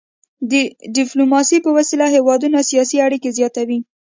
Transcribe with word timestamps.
د 0.51 0.53
ډيپلوماسي 0.97 1.57
په 1.65 1.69
وسيله 1.77 2.05
هیوادونه 2.15 2.59
سیاسي 2.69 2.97
اړيکي 3.05 3.29
زیاتوي. 3.37 3.79